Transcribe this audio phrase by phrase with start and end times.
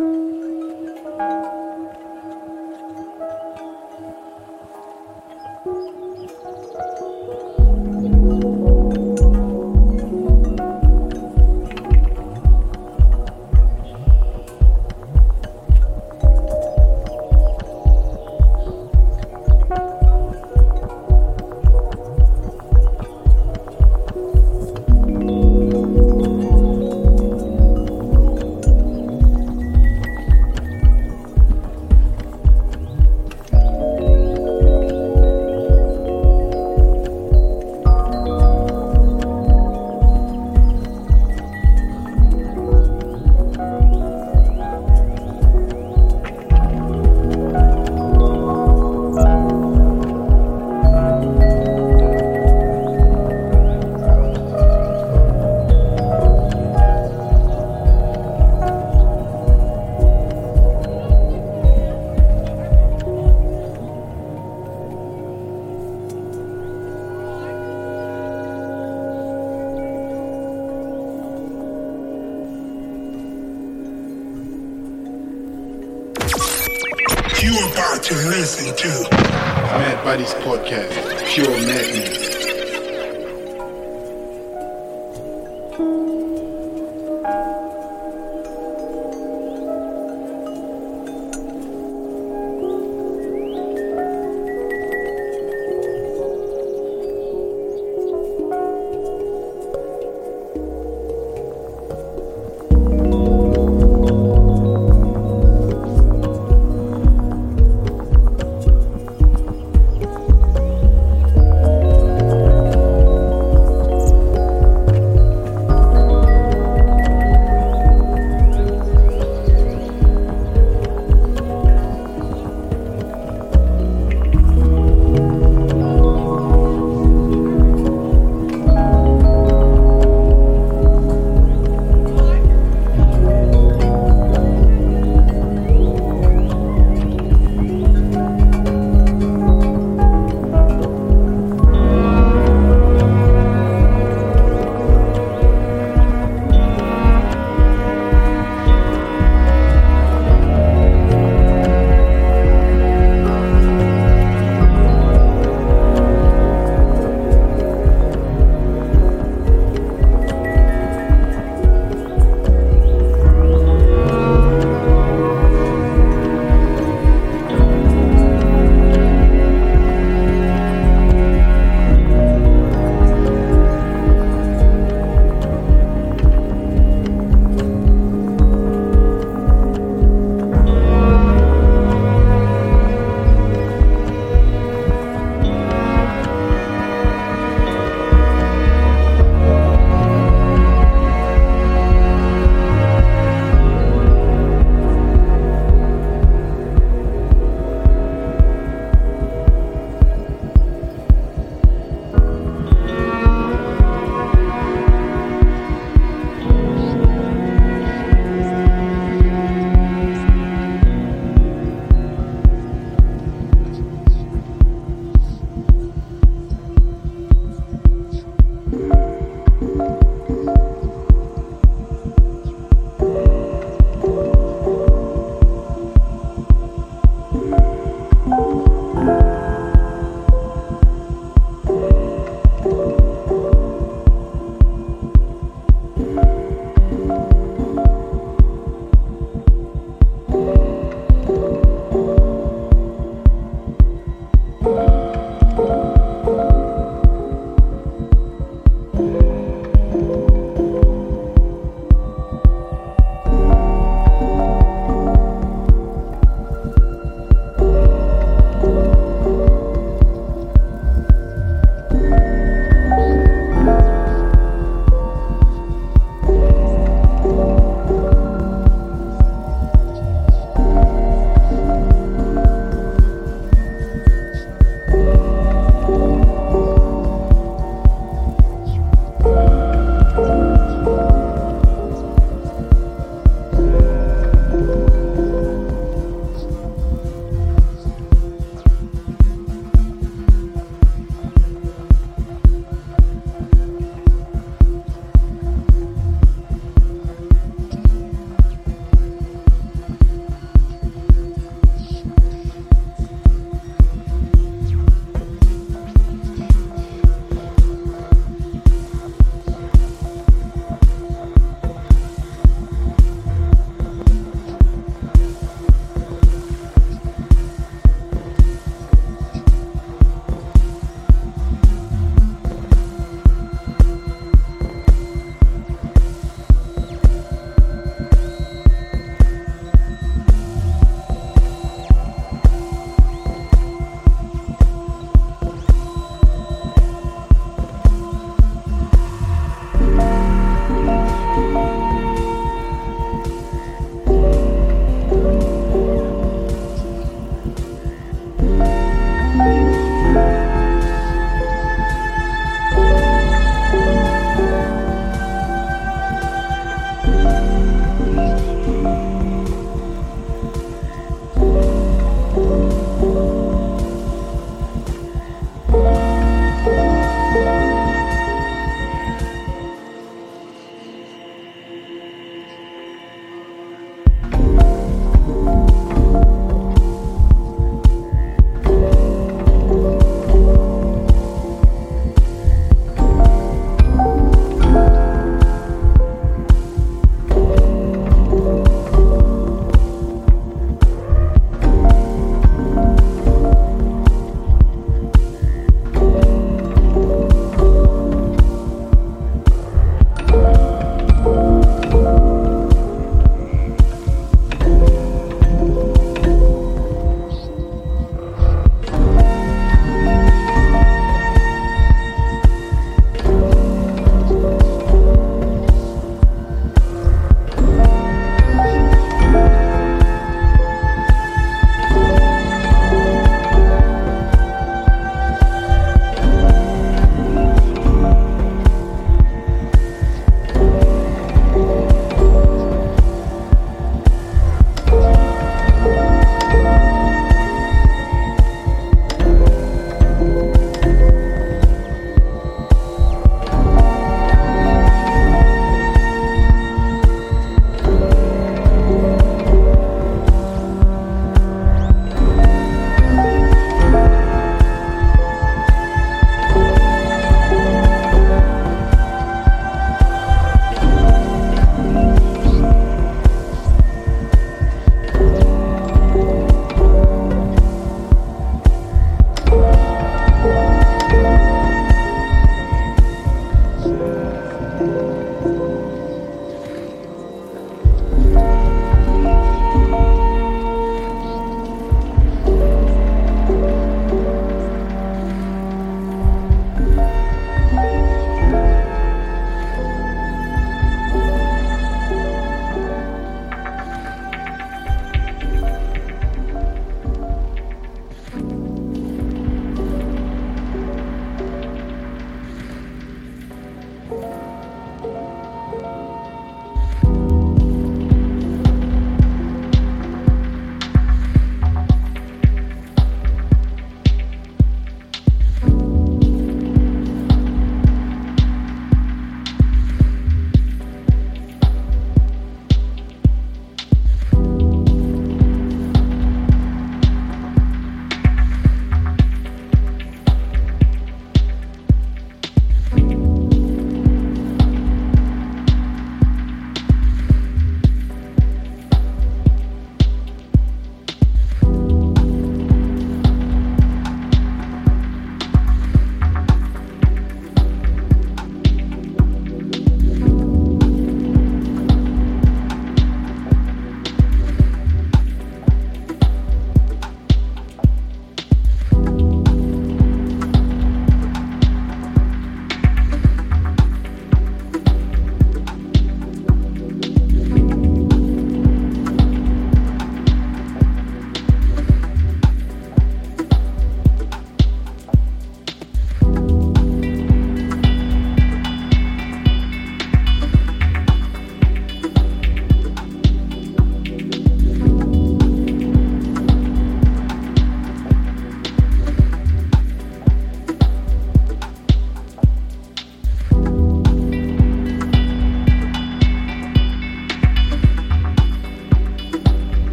[0.00, 0.29] Mm-hmm.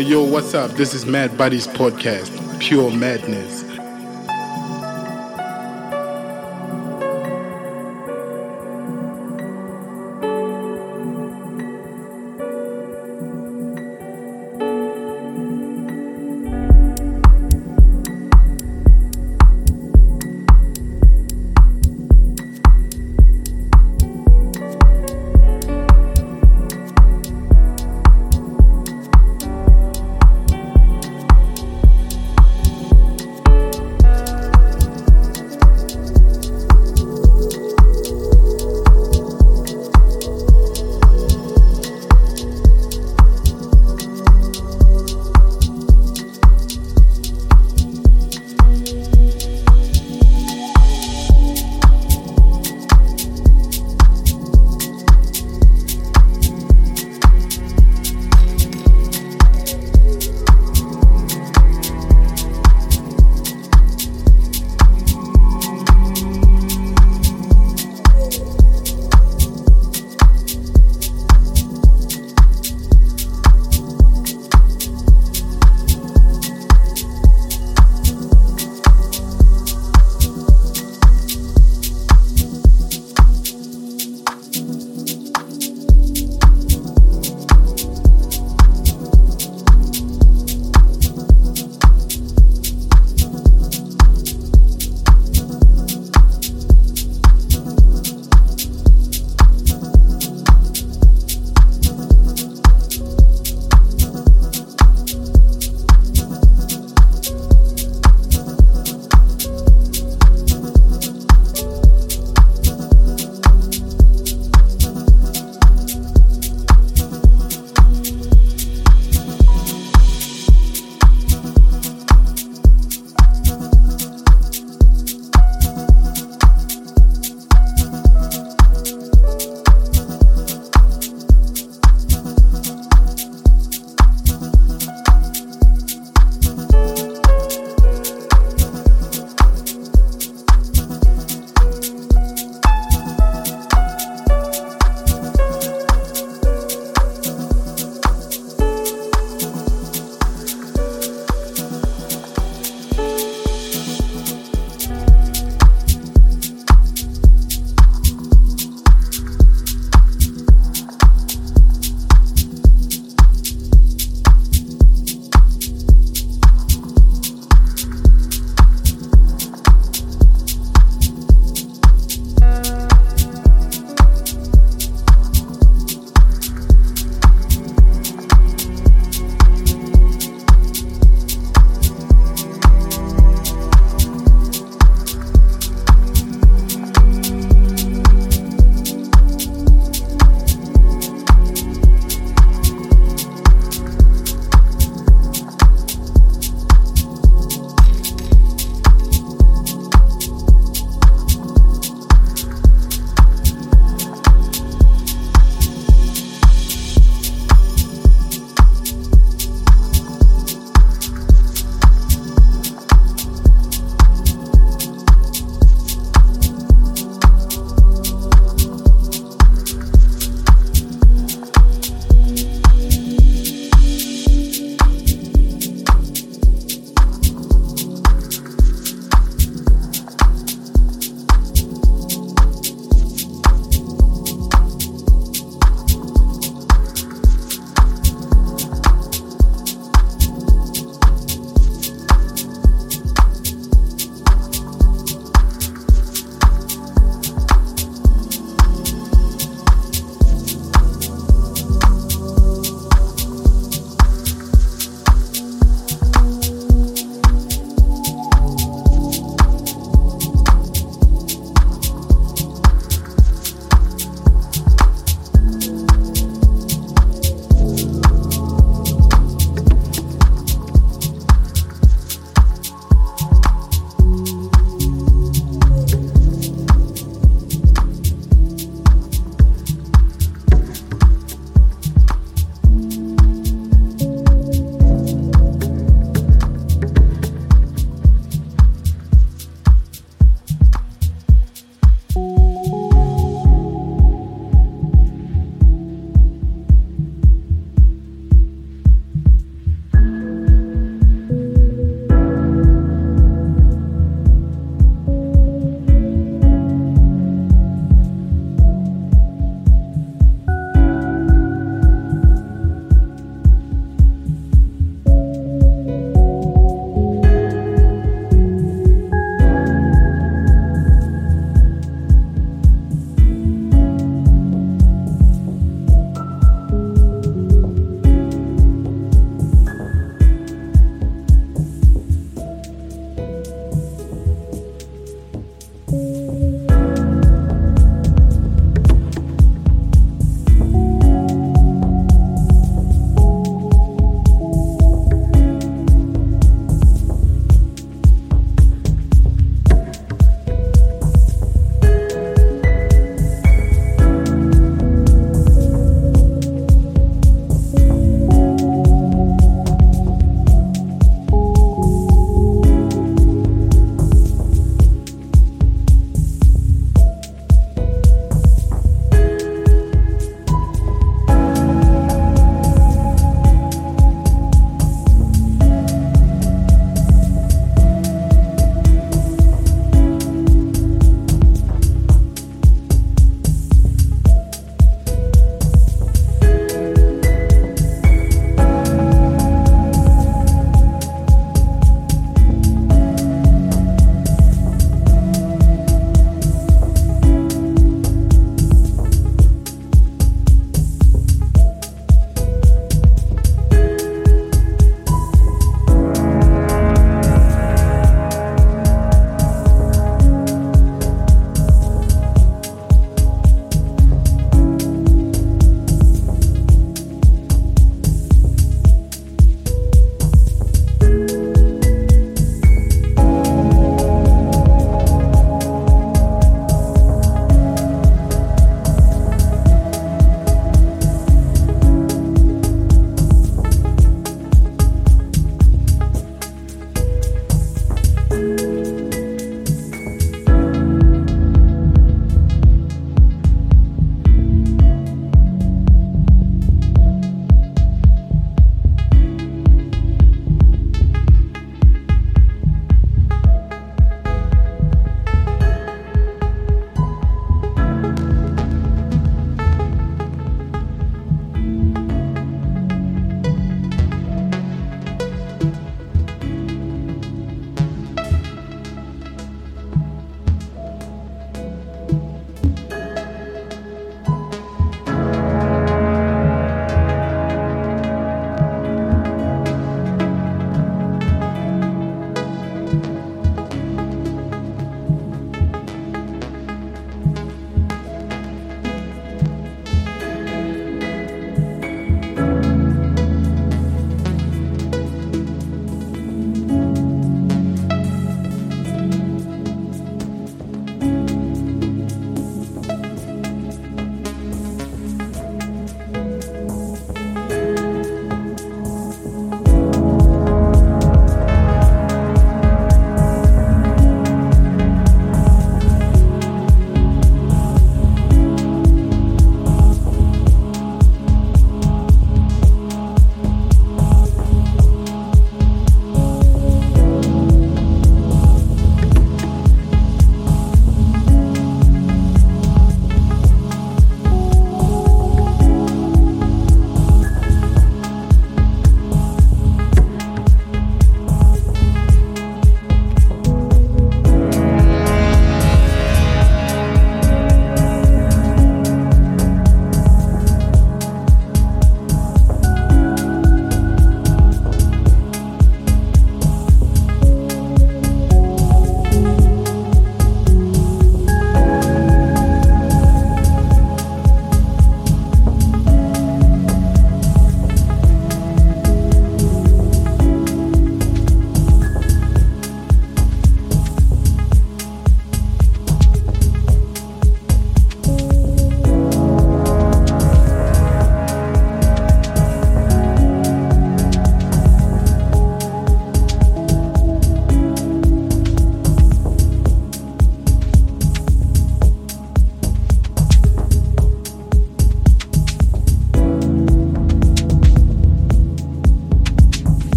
[0.00, 0.70] Hey yo, what's up?
[0.70, 3.69] This is Mad Buddies Podcast, Pure Madness.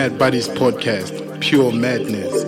[0.00, 2.39] Mad Buddies Podcast, Pure Madness.